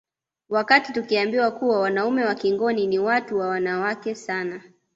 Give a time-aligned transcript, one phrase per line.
[0.49, 4.61] Wakati tukiambiwa kuwa wanaume wa Kingoni ni watu wa wanawake sana